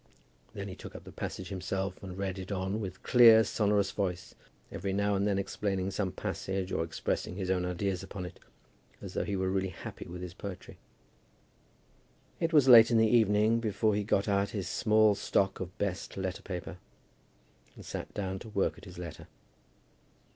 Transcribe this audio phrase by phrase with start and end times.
[0.55, 4.33] Then he took up the passage himself, and read it on with clear, sonorous voice,
[4.71, 8.39] every now and then explaining some passage or expressing his own ideas upon it,
[8.99, 10.79] as though he were really happy with his poetry.
[12.39, 16.17] It was late in the evening before he got out his small stock of best
[16.17, 16.77] letter paper,
[17.75, 19.27] and sat down to work at his letter.